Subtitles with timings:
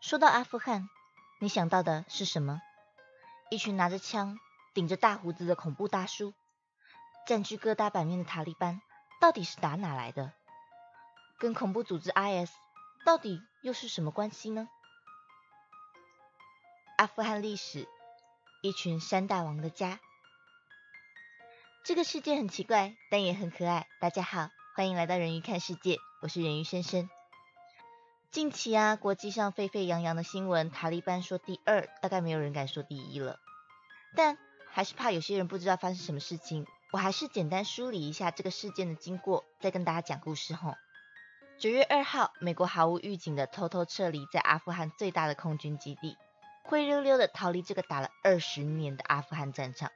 [0.00, 0.88] 说到阿富汗，
[1.40, 2.62] 你想到的是什么？
[3.50, 4.38] 一群拿着枪、
[4.72, 6.34] 顶着大胡子的恐怖大叔，
[7.26, 8.80] 占据各大版面的塔利班，
[9.20, 10.32] 到底是打哪来的？
[11.40, 12.52] 跟恐怖组织 IS
[13.04, 14.68] 到底又是什么关系呢？
[16.96, 17.88] 阿富汗历史，
[18.62, 19.98] 一群山大王的家。
[21.84, 23.88] 这个世界很奇怪，但也很可爱。
[24.00, 27.10] 大家好，欢迎来到人鱼看世界，我是人鱼先生。
[28.30, 33.40] 近期啊，国际上沸沸扬扬的新闻，塔利班说第二，大概没有人敢说第一了。
[34.14, 34.36] 但
[34.70, 40.74] 还是怕有些人不知道发生什么事情，我还是简单梳理一下这个事件的经过，再跟大家讲故事吼。
[41.56, 46.18] 九月二号，美国毫无预警的偷偷撤离在阿富汗最大的空军基地，
[46.64, 49.90] 灰溜溜的逃离这个打了二十年的阿富汗战场，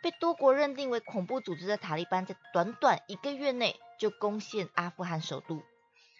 [0.00, 5.60] 被多国认定为恐怖组织的塔利班，在短短一个月内就攻陷阿富汗首都。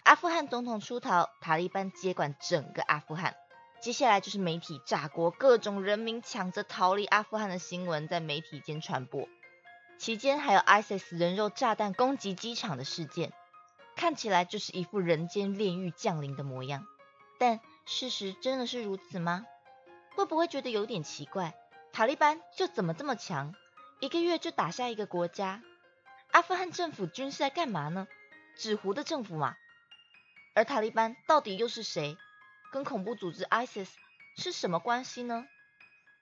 [0.04, 3.34] 阿富汗总统出逃，塔利班接管整个阿富汗。
[3.80, 9.26] 接下来就是媒体炸锅，各种人民抢着逃离阿富汗的新闻在媒体间传播。
[9.96, 13.32] 期间还有 ISIS 人肉炸弹攻击机场的事件，
[13.96, 16.86] 看起来就是一副人间炼狱降临的模样。
[17.38, 19.46] 但事实真的是如此吗？
[20.14, 21.54] 会不会觉得有点奇怪？
[21.94, 23.54] 塔利班就怎么这么强，
[24.00, 25.62] 一个月就打下一个国家？
[26.30, 28.06] 阿富汗政府军是在干嘛呢？
[28.54, 29.56] 纸糊的政府嘛。
[30.54, 32.16] 而塔利班到底又是谁？
[32.72, 33.88] 跟恐怖组织 ISIS
[34.36, 35.46] 是什么关系呢？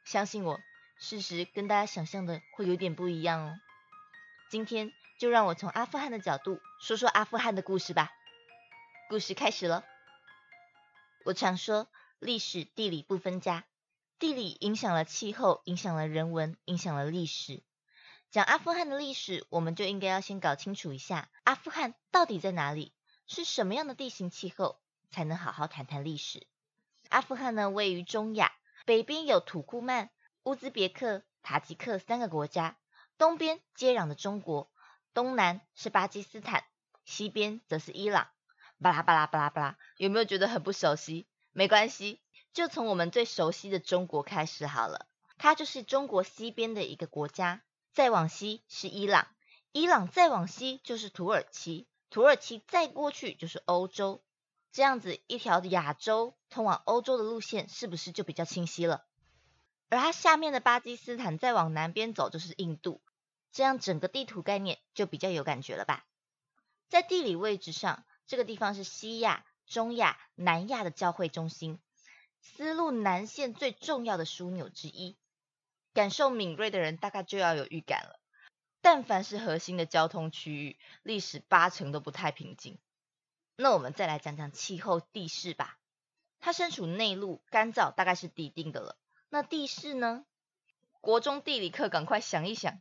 [0.04, 0.58] 相信我，
[0.98, 3.60] 事实跟大家想象的会有点不一样哦。
[4.50, 8.10] 今天就让我从阿富汗的角度说说阿富汗的故事吧。
[9.10, 9.84] 故事开始了。
[11.24, 13.64] 我常说，历史地理不分家，
[14.18, 17.62] 地理影响了气候，影响了人文，影响了历史。
[18.30, 22.94] 讲阿富汗的历史，我们就应该要先搞清楚一下，阿富汗到底在哪里？
[23.26, 26.46] 是什么样的地形气候才能好好谈谈历史？
[27.08, 28.52] 阿富汗呢，位于中亚，
[28.86, 30.10] 北边有土库曼、
[30.44, 32.78] 乌兹别克、塔吉克三个国家，
[33.18, 34.70] 东边接壤的中国，
[35.14, 36.64] 东南是巴基斯坦，
[37.04, 38.28] 西边则是伊朗。
[38.80, 41.28] 巴拉巴拉巴拉巴拉，有没有觉得很不熟悉？
[41.52, 42.20] 没关系，
[42.52, 45.06] 就从我们最熟悉的中国开始好了。
[45.38, 49.28] 它就是中国西边的一个国家，再往西是伊朗，
[49.70, 51.86] 伊朗再往西就是土耳其。
[52.12, 54.22] 土耳其再过去就是欧洲，
[54.70, 59.06] 这样子一条亚洲通往欧洲的路线是不是就比较清晰了？
[59.88, 63.00] 而它下面的巴基斯坦再往南边走就是印度，
[63.50, 66.04] 这样整个地图概念就比较有感觉了吧？
[66.90, 71.80] 在地理位置上，这个地方是西亚、中亚、南亚的交汇中心，
[72.42, 75.16] 丝路南线最重要的枢纽之一。
[75.94, 78.20] 感受敏锐的人大概就要有预感了。
[78.82, 82.78] 但凡是核心的交通区域，历史八成都不太平静。
[83.56, 85.78] 那我们再来讲讲气候地势吧。
[86.40, 88.98] 它身处内陆，干燥大概是底定的了。
[89.28, 90.24] 那地势呢？
[91.00, 92.80] 国中地理课赶快想一想。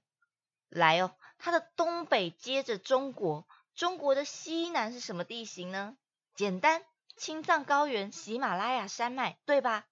[0.68, 5.96] 来哦，它的东北接着中国，中国的西南是什么地形呢？
[6.34, 6.84] 简单，
[7.16, 9.86] 青藏高原、喜马拉雅山脉，对吧？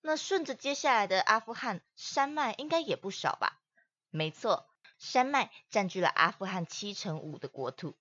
[0.00, 3.60] 那顺着接下来的阿富汗山脉应该也不少吧？
[4.08, 4.66] 没错。
[4.98, 7.94] 山脉占据了阿富汗七成五的国土。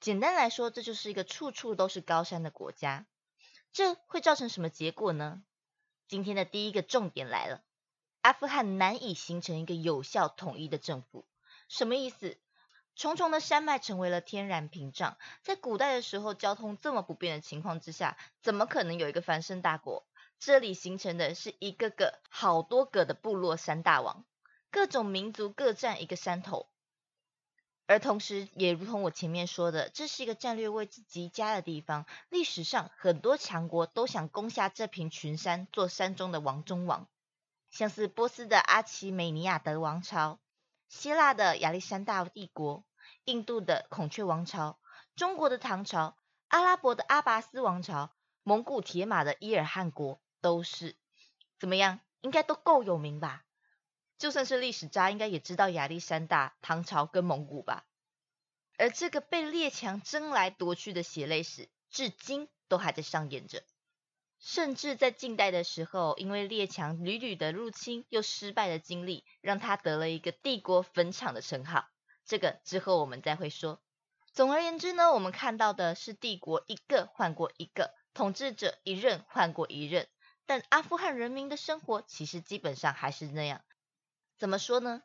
[0.00, 3.06] 简单来说，这就是一个处处都是高山的国家。
[3.72, 5.42] 这会造成什么结果呢？
[6.06, 7.62] 今天的第一个重点来了：
[8.20, 11.26] 阿富汗难以形成一个有效统一的政府。
[11.68, 12.38] 什么意思？
[12.94, 15.16] 重重的山脉成为了天然屏障。
[15.42, 20.06] 在古代的时候，交通这么不便的情况之下，怎么可能有一个繁盛大国？
[20.38, 24.24] 这里形成的是一个个好多个的部落山大王。
[24.74, 26.66] 各种民族各占一个山头，
[27.86, 32.06] 而同时也如同我前面说的，这是一个战略位置极佳的地方。
[32.28, 37.06] 历史上很多强国都想攻下这片群山，做山中的王中王，
[37.70, 40.40] 像是波斯的阿奇美尼亚德王朝、
[40.88, 42.84] 希腊的亚历山大帝国、
[43.26, 44.80] 印度的孔雀王朝、
[45.14, 46.16] 中国的唐朝、
[46.48, 48.10] 阿拉伯的阿拔斯王朝、
[48.42, 50.96] 蒙古铁马的伊尔汗国，都是
[51.60, 52.00] 怎么样？
[52.22, 53.43] 应该都够有名吧？
[54.18, 57.84] 就算是历史渣，应该也知道亚历山大、唐朝跟蒙古吧。
[58.76, 63.62] 而这个被列强争来夺去的血泪史，至今都还在上演着。
[64.40, 71.88] 甚至在近代的时候，因为列强屡屡的入侵又失败的经历，让他得了一个帝国坟场的称号。
[72.26, 73.80] 这个之后我们再会说。
[74.32, 80.08] 总而言之呢，我们看到的是帝国一个换过一个，统治者一任换过一任。
[80.44, 83.64] 但阿富汗人民的生活其实基本上还是那样。
[84.44, 85.02] 怎么说呢？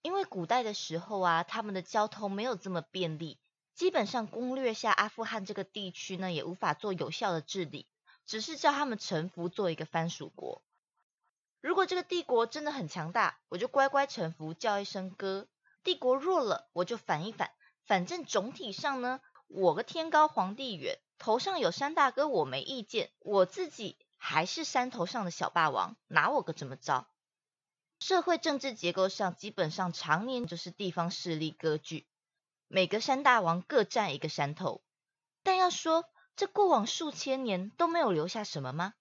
[0.00, 3.38] 因为古代的时候啊，他们的交通没有这么便利，
[3.76, 7.86] 基本上攻略下阿富汗这个地区呢，也无法做有效的治理。
[8.26, 10.64] 只是叫他们臣服做一个藩属国。
[11.60, 15.46] 如果这个帝国真的很强大，我就乖乖臣服，叫一声哥；
[15.84, 17.52] 帝国弱了，我就反一反。
[17.86, 23.12] 反正总体上呢，我个天高皇帝远，头上有山大哥，我没意见。
[23.20, 27.06] 我自己还是山头上的小霸王，拿我个怎么着？
[28.02, 32.08] 社会政治结构上，基本上常年就是地方势力割据，
[32.66, 34.82] 每个山大王各占一个山头。
[35.44, 36.04] 但要说
[36.34, 38.94] 这过往数千年都没有留下什么吗？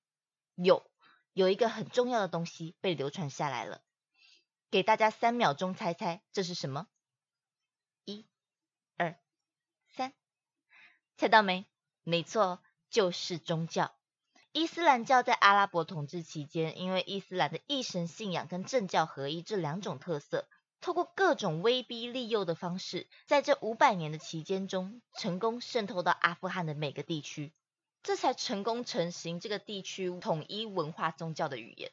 [0.53, 0.85] 有，
[1.33, 3.81] 有一个很重要的东西被流传下来了。
[4.69, 6.85] 给大家三秒钟猜猜这是什么？
[8.05, 8.27] 一、
[8.97, 9.19] 二、
[9.89, 10.13] 三
[11.17, 11.65] 猜到没？
[12.03, 12.61] 没错，
[12.91, 13.95] 就是宗教。
[14.53, 20.45] 伊斯兰教在阿拉伯统治期间，因为伊斯兰的一神信仰跟政教合一这两种特色，
[20.81, 27.53] 透过各种威逼利诱的方式，在这五百年的期间中，成功渗透到阿富汗的每个地区，
[28.03, 31.89] 这才成功成型这个地区统一文化宗教的语言。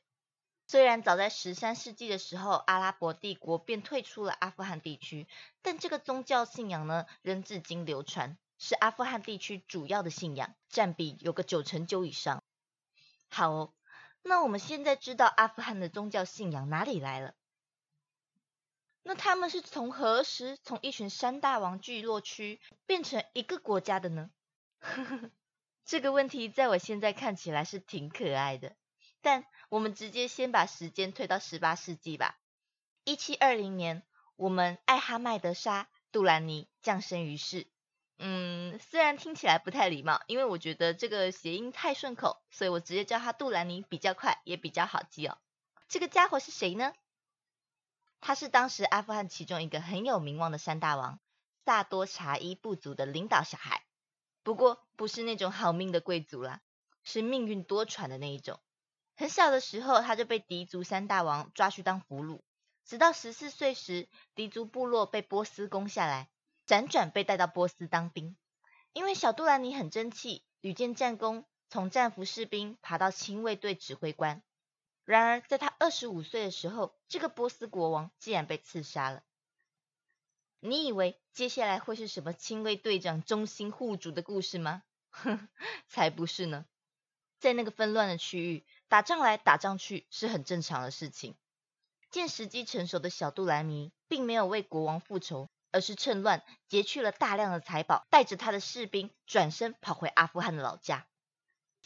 [0.67, 5.29] 虽然早在十三世纪的时候，阿拉伯帝国便退出了阿富汗地区，
[5.63, 8.37] 但这个宗教信仰呢，仍至今流传。
[8.61, 12.43] 是阿富汗地区主要的信仰，占比有个九成九以上。
[13.29, 13.75] 好哦，
[14.23, 17.35] 那我们现在知道阿富汗的宗教信仰哪里来了？
[19.03, 24.31] 那他们是从何时从一群山大王聚落区变成一个国家的呢？
[25.87, 28.77] 这个问题在我现在看起来是挺可爱的，
[29.23, 32.39] 但我们直接先把时间推到十八世纪吧。
[33.05, 34.03] 一七二零年，
[34.37, 37.67] 我们艾哈迈德沙杜兰尼降生于世。
[38.21, 45.39] 嗯，虽然听起来不太礼貌，因为我觉得这个谐音太顺口，所以我直接叫他杜兰尼比较快，也比较好记哦。
[45.89, 46.93] 这个家伙是谁呢？
[48.21, 51.21] 他是当时阿富汗其中一个很有名望的山大王
[51.65, 53.85] 萨多查伊部族的领导小孩，
[54.43, 56.61] 不过不是那种好命的贵族啦，
[57.05, 58.59] 是命运多舛的那一种。
[59.15, 62.41] 很小的时候他就被敌族山大王抓去当俘虏，
[62.85, 66.29] 直到十四岁时，敌族部落被波斯攻下来。
[66.69, 68.37] 辗转被带到波斯当兵，
[68.93, 74.43] 因为小杜兰尼很争气，屡建战功，从战俘士兵爬到亲卫队指挥官。
[75.07, 79.23] 然而，在他二十五岁的时候，这个波斯国王竟然被刺杀了。
[80.61, 84.83] 你以为接下来会是什么亲卫队长忠心护主的故事吗？
[85.09, 85.49] 哼，
[85.89, 86.67] 才不是呢！
[87.41, 91.35] 在那个纷乱的区域，打仗来打仗去是很正常的事情。
[92.11, 95.49] 见时机成熟的小杜兰尼，并没有为国王复仇。
[95.71, 101.07] 而是趁乱劫去了大量的财宝，带着他的士兵转身跑回阿富汗的老家。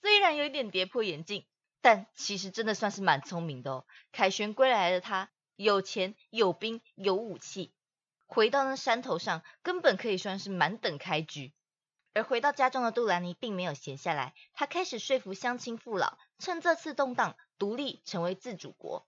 [0.01, 1.47] 虽然有一点跌破眼镜，
[1.81, 3.87] 但其实真的算是蛮聪明的哦。
[4.11, 7.73] 凯旋归来的他，有钱有兵有武器，
[8.27, 11.53] 回到那山头上，根本可以算是满等开局。
[12.15, 19.07] 而回到家中的杜兰尼并没有闲下来，他开始说服乡亲父老，趁这次动荡，独立成为自主国。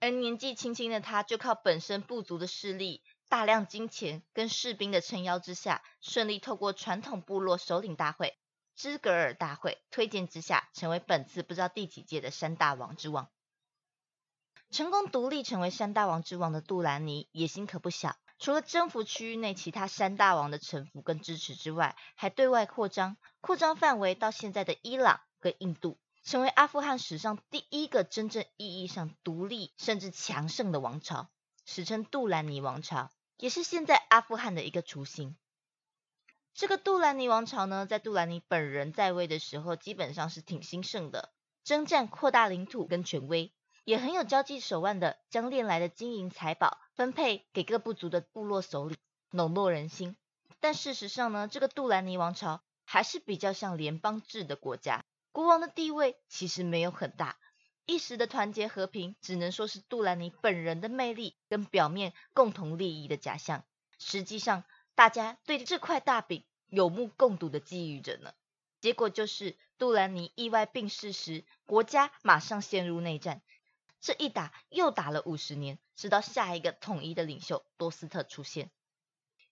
[0.00, 3.02] 而年纪轻轻的他，就靠本身不足的势力。
[3.28, 8.38] 大量金钱跟士兵的撑腰之下，顺利透过传统部落首领大会——
[8.76, 13.28] 芝格尔大会推荐之下，成为本次不知道第几届的山大王之王。
[14.70, 31.28] 成功独立成为山大王之王的杜兰尼野心可不小，除了征服区域内其他山大王的臣服跟支持之外，还对外扩张，扩张范围到现在的伊朗跟印度，成为阿富汗史上第一个真正意义上独立甚至强盛的王朝，
[31.64, 33.10] 史称杜兰尼王朝。
[33.38, 35.36] 也是现在阿富汗的一个雏形。
[36.54, 41.32] 这个杜兰尼王朝呢，在杜兰尼本人在位的时候，基本上是挺兴盛的，
[41.64, 43.52] 征战扩大领土跟权威，
[43.84, 48.96] 也很有交际手腕的，将炼来的金银财宝分配给各部族的部落首领，
[49.30, 50.16] 笼络人心。
[50.60, 57.36] 但事实上呢，这个杜兰尼王朝还是比较像联邦制的国家，国王的地位其实没有很大。
[57.86, 63.64] 一时的团结和平，只能说是杜兰尼本人的魅力跟表面共同利益的假象。
[63.98, 64.64] 实际上，
[64.96, 68.34] 大家对这块大饼有目共睹的觊觎着呢。
[68.80, 73.40] 结果就是杜兰尼意外病逝时，国家马上陷入内战。
[74.00, 78.70] 这一打又打了五十年，直到下一个统一的领袖多斯特出现。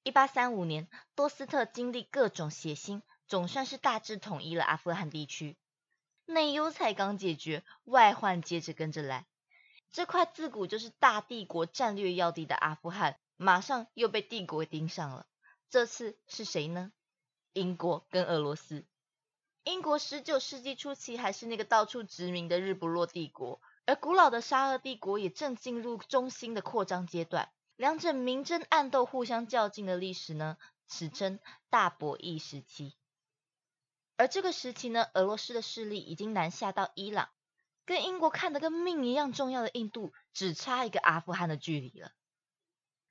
[0.03, 5.57] 一八三五年，多斯特经历各种血腥，总算是大致统一了阿富汗地区。
[6.26, 9.26] 内忧才刚解决，外患接着跟着来。
[9.93, 15.26] 这块自古就是大帝国战略要地的阿富汗，马上又被帝国盯上了。
[15.71, 16.93] 这次是谁呢？
[17.52, 18.85] 英国跟俄罗斯。
[19.62, 27.50] 英国十九世纪初期还是那个到处殖民的日不落帝国，而古老的沙俄帝国也正进入中心的扩张阶段。
[27.76, 31.38] 两者明争暗斗、互相较劲的历史呢，史称
[31.71, 32.95] 大博弈时期。
[34.16, 37.28] 而这个时期呢，俄罗斯的势力已经南下到伊朗，
[37.85, 42.12] 跟英国看得跟命一样重要的印度，只差一个阿富汗的距离了。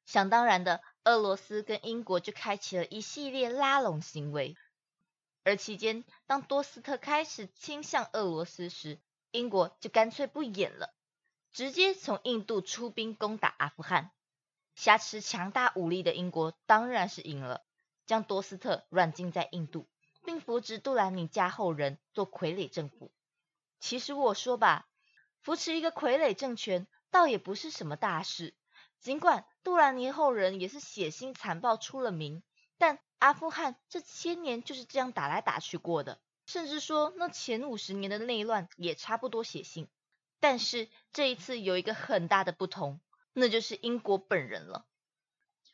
[0.06, 4.56] 想当然的，俄罗斯跟英国就开启了一系列拉拢行为。
[5.44, 10.94] 而期间，当多斯特开始倾向俄罗斯时，英国就干脆不演了，
[11.52, 14.12] 直接从印度出兵攻打阿富汗。
[14.76, 17.66] 挟持强大武力的英国当然是赢了，
[18.06, 19.88] 将多斯特软禁在印度。
[20.24, 23.12] 并扶植杜兰尼家后人做傀儡政府。
[23.80, 24.88] 其实我说吧，
[25.42, 28.56] 扶持一个傀儡政权倒也不是什么大事。
[29.00, 32.42] 尽管杜兰尼后人也是血腥残暴出了名，
[32.78, 36.20] 但阿富汗这千年就是这样打来打去过的。
[36.46, 39.88] 甚至说那前五十年的内乱也差不多血腥。
[40.40, 43.00] 但是这一次有一个很大的不同，
[43.34, 44.86] 那就是英国本人了。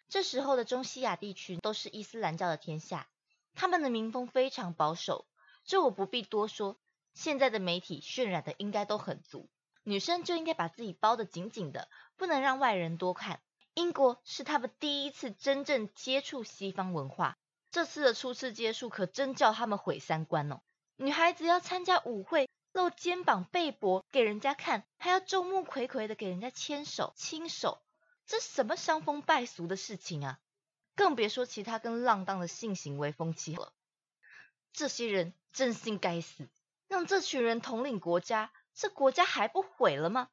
[0.10, 3.08] 这时候的中西亚地区都是伊斯兰教的天下。
[3.56, 5.26] 他们的民风非常保守，
[5.64, 6.80] 这我不必多说。
[7.14, 9.50] 现在的媒体渲染的应该都很足，
[9.84, 13.42] 女生就应该把自己包得紧紧的，不能让外人多看。
[13.74, 17.38] 英国是他们第一次真正接触西方文化，
[17.72, 20.62] 这次的初次接触可真叫他们毁三观哦。
[20.96, 27.82] 女孩子要参加舞会，露肩膀背脖给人家看，还要众目睽睽的给人家牵手亲手，
[28.26, 30.40] 这什么伤风败俗的事情啊！
[31.00, 33.72] 更别说其他跟浪荡的性行为风气了。
[34.74, 36.50] 这些人真心该死，
[36.90, 40.28] 让这群人统领国家，这国家还不毁了吗？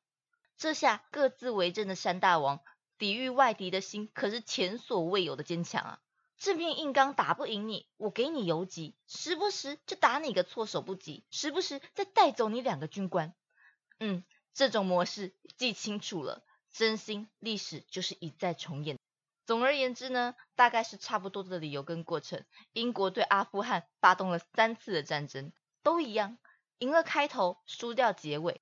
[0.57, 2.65] 这下各自为政的山大王
[2.99, 6.01] 抵御外敌的心可是前所未有的坚强啊！
[6.37, 13.37] 这片硬刚打不赢你，我给你游击，时不时就打你个措手不及，时不时再带走你两个军官。
[14.01, 16.43] 嗯，这种模式记清楚了，
[16.73, 18.99] 真心历史就是一再重演。
[19.47, 22.45] 总而言之呢，大概是差不多的理由跟过程。
[22.73, 25.53] 英国对阿富汗发动了三次的战争，
[25.85, 26.37] 都一样，
[26.79, 28.61] 赢了开头，输掉结尾。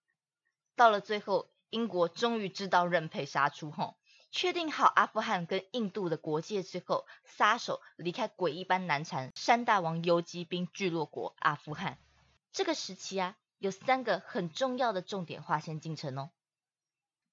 [0.77, 3.97] 到了最后，英国终于知道认赔杀出后，
[4.31, 11.99] 确定好阿富汗跟印度的国界之后，撒手离开鬼一般难缠山大王游击兵聚落国阿富汗。
[12.53, 16.31] 这个时期啊，有三个很重要的重点划线进程哦。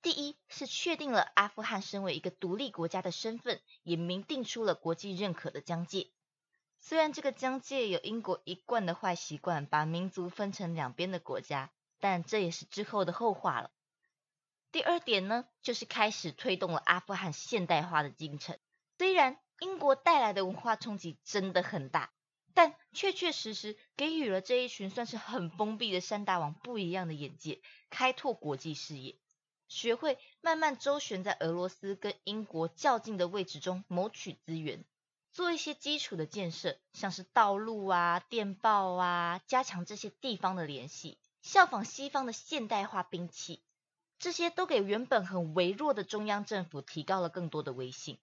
[0.02, 6.08] 第一是确定了阿富汗身为一个独立国家的身份，也明定出了国际认可的疆界。
[6.80, 13.70] 虽然这个疆界有英国一贯的坏习惯，把民族分成两边的国家，但这也是之后的后话了。
[14.72, 18.58] 第二点呢，就是开始推动了阿富汗现代化的进程。
[18.98, 22.12] 虽然英国带来的文化冲击真的很大，
[22.56, 29.21] 但确确实实给予了这一群算是很封闭的山大王不一样的眼界，开拓国际视野。
[29.72, 34.84] 学会慢慢周旋在俄罗斯跟英国较劲的位置中谋取资源，
[35.32, 43.64] 做一些基础的建设，像是道路啊、电报啊，加强这些地方的联系，效仿西方的现代化兵器，
[44.20, 48.20] 这些都给原本很微弱的中央政府提高了更多的威信。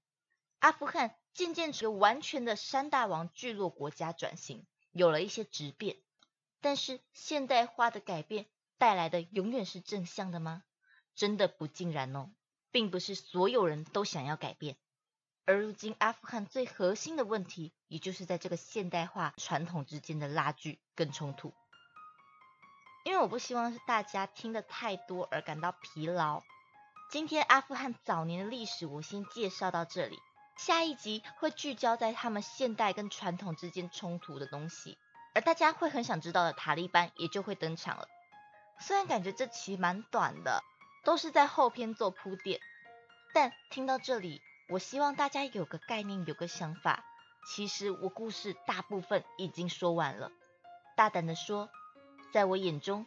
[0.59, 5.97] 阿富汗渐渐由完全的山大王聚落国家转型，有了一些质变。
[6.61, 8.45] 但是现代化的改变
[8.77, 10.63] 带来的永远是正向的吗？
[11.19, 12.31] 真的不尽然哦，
[12.71, 14.77] 并不是所有人都想要改变。
[15.47, 21.53] 而如今阿富汗最核心的问题，也就是在这个现代化传统之间的拉锯跟冲突。
[23.05, 26.45] 因为我不希望是大家听的太多而感到疲劳。
[27.11, 30.21] 今天阿富汗早年的历史我先介绍到这里，
[30.57, 34.97] 下一集会聚焦在他们现代跟传统之间冲突的东西，
[35.35, 38.07] 而大家会很想知道的塔利班也就会登场了。
[38.79, 40.63] 虽然感觉这期蛮短的。
[41.05, 42.61] 都是在后篇做铺垫，
[43.33, 47.05] 但听到这里，我希望大家有个概念，有个想法。
[47.47, 50.31] 其实我故事大部分已经说完了。
[50.97, 51.71] 大胆的说，
[52.33, 53.07] 在我眼中，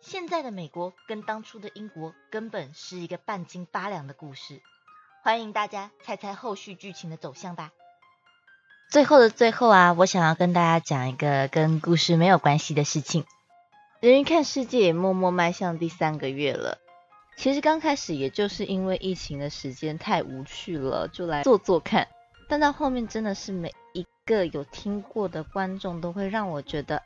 [0.00, 4.60] 现在的美国跟当初的英国根本是一个半斤八两的故事。
[5.22, 7.70] 欢迎大家猜猜后续剧情的走向吧。
[8.90, 13.26] 最后的最后啊，我想要跟大家讲一个跟故事没有关系的事情。
[14.00, 16.78] 人鱼看世界也默默迈向第三个月了。
[17.38, 22.08] 其实刚开始也就是因为疫情的时间太无趣了，就来做做看。
[22.48, 27.00] 但到后面真的是每一个有听过的观众都会让我觉得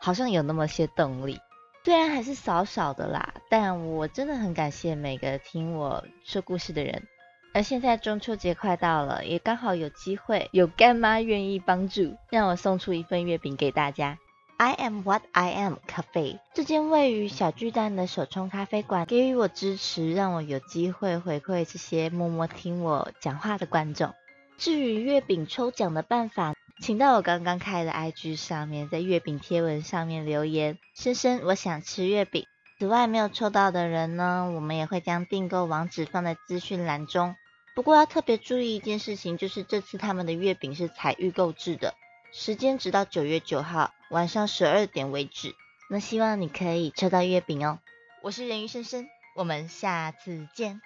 [0.00, 1.40] 好像有那么些动力。
[1.84, 7.02] 虽然还是少少的啦，但我真的很感谢每个听我说故事的人。
[7.52, 14.18] 而现在中秋节快到了，也刚好有机会有干妈愿意帮助，让我送出一份月饼给大家。
[14.56, 24.14] I am what I am 咖啡，这间位于小巨蛋的手冲咖啡馆，给予我支持，让我有机会回馈这些默默听我讲话的观众。
[24.56, 32.46] 至于月饼抽奖的办法，请到我刚刚开的 IG 上面，在月饼贴文上面留言，深深我想吃月饼。
[32.78, 37.34] 此外，没有抽到的人呢，我们也会将订购网址放在资讯栏中。
[37.74, 41.94] 不过要特别注意一件事情，就是这次他们的月饼是采预购制的，
[42.36, 45.54] 时间直到九月九号晚上十二点为止。
[45.88, 47.78] 那希望你可以抽到月饼哦。
[48.22, 50.80] 我是人鱼深深，我们下次见。